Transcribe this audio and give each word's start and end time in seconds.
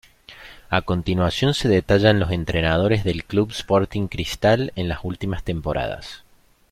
A 0.71 0.81
continuación 0.81 1.53
se 1.53 1.69
detallan 1.69 2.19
los 2.19 2.31
entrenadores 2.31 3.03
del 3.03 3.23
Club 3.23 3.51
Sporting 3.51 4.07
Cristal 4.07 4.73
en 4.75 4.89
las 4.89 5.01
últimas 5.03 5.43
temporadas. 5.43 6.23